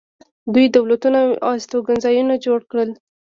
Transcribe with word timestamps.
دوی 0.53 0.65
دولتونه 0.77 1.19
او 1.45 1.51
استوګنځایونه 1.59 2.35
جوړ 2.45 2.59
کړل. 2.69 2.89